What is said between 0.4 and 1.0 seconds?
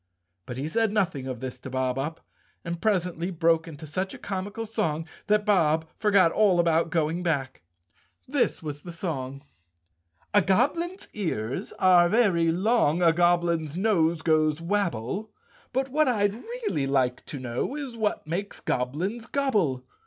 But he said